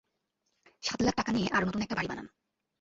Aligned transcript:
সাত 0.83 0.99
লাখ 1.01 1.13
টাকা 1.15 1.31
নিয়ে 1.31 1.49
আর 1.53 1.61
নতুন 1.67 1.81
একটা 1.81 1.95
বাড়ি 1.95 2.07
বানান। 2.07 2.27